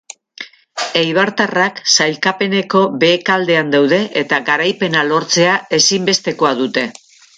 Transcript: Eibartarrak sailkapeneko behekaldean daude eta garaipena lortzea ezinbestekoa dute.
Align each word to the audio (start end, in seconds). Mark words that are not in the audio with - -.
Eibartarrak 1.01 1.81
sailkapeneko 1.95 2.81
behekaldean 3.03 3.69
daude 3.77 3.99
eta 4.23 4.41
garaipena 4.49 5.05
lortzea 5.11 5.59
ezinbestekoa 5.81 6.57
dute. 6.65 6.89